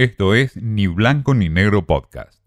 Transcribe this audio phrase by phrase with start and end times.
[0.00, 2.40] Esto es Ni Blanco ni Negro Podcast.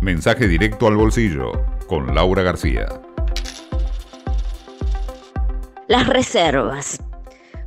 [0.00, 1.52] Mensaje directo al bolsillo
[1.86, 2.86] con Laura García.
[5.86, 7.00] Las reservas.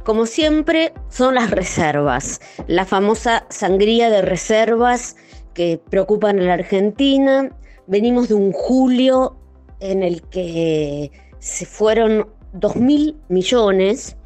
[0.03, 2.41] Como siempre, son las reservas.
[2.67, 5.15] La famosa sangría de reservas
[5.53, 7.49] que preocupan a la Argentina.
[7.87, 9.37] Venimos de un julio
[9.79, 14.17] en el que se fueron 2 mil millones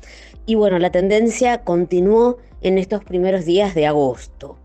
[0.48, 4.57] y bueno, la tendencia continuó en estos primeros días de agosto.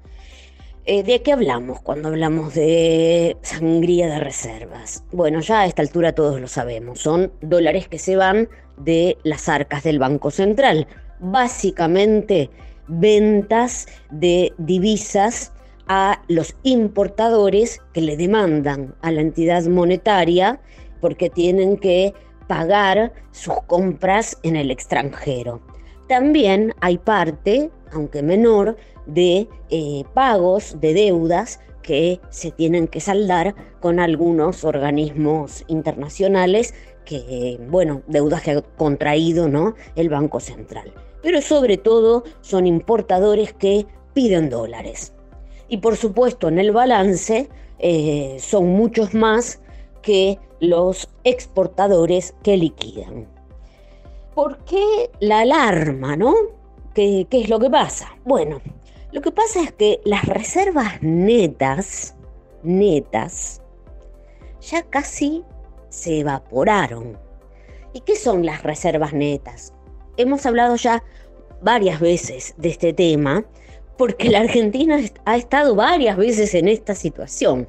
[0.88, 5.02] Eh, ¿De qué hablamos cuando hablamos de sangría de reservas?
[5.10, 9.48] Bueno, ya a esta altura todos lo sabemos, son dólares que se van de las
[9.48, 10.86] arcas del Banco Central.
[11.18, 12.50] Básicamente
[12.86, 15.52] ventas de divisas
[15.88, 20.60] a los importadores que le demandan a la entidad monetaria
[21.00, 22.14] porque tienen que
[22.46, 25.60] pagar sus compras en el extranjero.
[26.08, 33.54] También hay parte, aunque menor, de eh, pagos de deudas que se tienen que saldar
[33.80, 39.74] con algunos organismos internacionales que, bueno, deudas que ha contraído ¿no?
[39.94, 40.92] el Banco Central.
[41.22, 45.12] Pero sobre todo son importadores que piden dólares.
[45.68, 49.60] Y por supuesto en el balance eh, son muchos más
[50.02, 53.35] que los exportadores que liquidan.
[54.36, 56.34] ¿Por qué la alarma, no?
[56.92, 58.18] ¿Qué, ¿Qué, es lo que pasa?
[58.26, 58.60] Bueno,
[59.10, 62.14] lo que pasa es que las reservas netas,
[62.62, 63.62] netas,
[64.60, 65.42] ya casi
[65.88, 67.18] se evaporaron.
[67.94, 69.72] ¿Y qué son las reservas netas?
[70.18, 71.02] Hemos hablado ya
[71.62, 73.46] varias veces de este tema,
[73.96, 77.66] porque la Argentina ha estado varias veces en esta situación.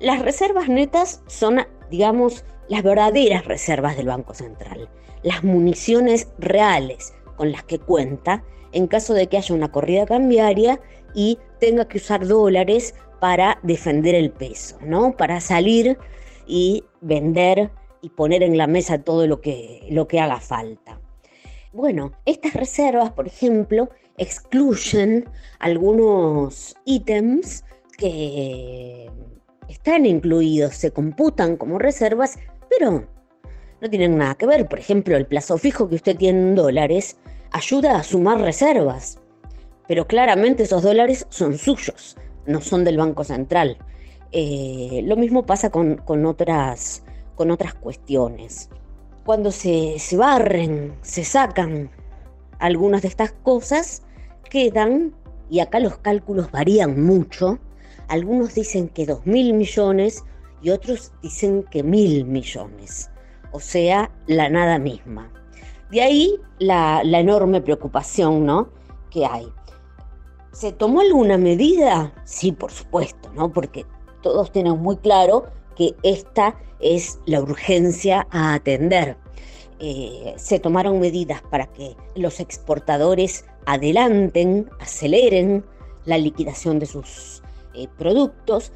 [0.00, 4.90] Las reservas netas son, digamos, las verdaderas reservas del Banco Central,
[5.24, 10.80] las municiones reales con las que cuenta en caso de que haya una corrida cambiaria
[11.14, 15.16] y tenga que usar dólares para defender el peso, ¿no?
[15.16, 15.98] Para salir
[16.46, 17.70] y vender
[18.02, 21.00] y poner en la mesa todo lo que, lo que haga falta.
[21.72, 23.88] Bueno, estas reservas, por ejemplo,
[24.18, 25.28] excluyen
[25.58, 27.64] algunos ítems
[27.96, 29.10] que
[29.68, 32.38] están incluidos, se computan como reservas,
[32.68, 33.08] pero
[33.84, 34.66] no tienen nada que ver.
[34.66, 37.18] Por ejemplo, el plazo fijo que usted tiene en dólares
[37.52, 39.20] ayuda a sumar reservas,
[39.86, 43.76] pero claramente esos dólares son suyos, no son del Banco Central.
[44.32, 47.04] Eh, lo mismo pasa con, otras,
[47.36, 48.70] con otras cuestiones.
[49.26, 51.90] Cuando se, se barren, se sacan
[52.58, 54.02] algunas de estas cosas,
[54.50, 55.14] quedan,
[55.50, 57.58] y acá los cálculos varían mucho,
[58.08, 60.24] algunos dicen que dos mil millones
[60.62, 63.10] y otros dicen que mil millones,
[63.54, 65.30] o sea, la nada misma.
[65.88, 68.68] De ahí la, enorme preocupación ¿no?
[69.10, 69.46] que hay.
[70.50, 72.12] ¿Se tomó alguna medida?
[72.24, 73.52] Sí, por supuesto, ¿no?
[73.52, 73.86] Porque
[74.22, 79.16] todos tienen muy claro que esta es la urgencia a atender.
[79.78, 85.64] Eh, se tomaron medidas para que los exportadores adelanten, aceleren
[86.06, 87.40] la liquidación de sus
[87.74, 88.72] eh, productos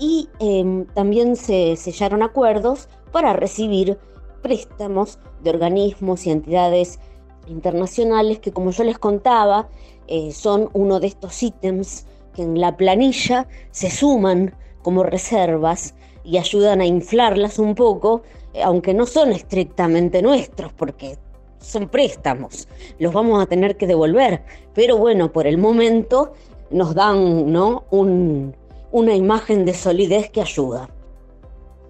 [0.00, 3.98] y em, también se sellaron acuerdos para recibir
[4.42, 6.98] préstamos de organismos y entidades
[7.46, 9.68] internacionales que, como yo les contaba,
[10.08, 15.94] eh, son uno de estos ítems que en la planilla se suman como reservas
[16.24, 21.18] y ayudan a inflarlas un poco, eh, aunque no son estrictamente nuestros, porque
[21.58, 24.44] son préstamos, los vamos a tener que devolver,
[24.74, 26.32] pero bueno, por el momento
[26.70, 27.84] nos dan ¿no?
[27.90, 30.88] una imagen de solidez que ayuda.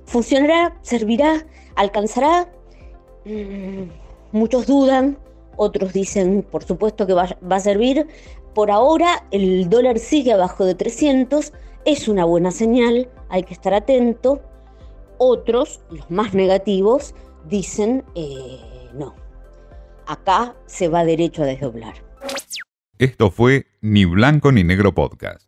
[0.07, 0.79] ¿Funcionará?
[0.83, 1.47] ¿Servirá?
[1.77, 2.49] ¿Alcanzará?
[3.25, 3.91] Mm,
[4.33, 5.19] muchos dudan,
[5.57, 8.07] otros dicen, por supuesto que va, va, a servir.
[8.55, 11.53] Por ahora el dólar sigue abajo de 300,
[11.85, 14.43] es una buena señal, hay que estar atento.
[15.19, 17.15] Otros, los más negativos,
[17.49, 18.59] dicen, eh,
[18.95, 19.15] no,
[20.07, 21.95] acá se va derecho a desdoblar.
[22.99, 25.46] Esto fue Ni Blanco ni Negro Podcast.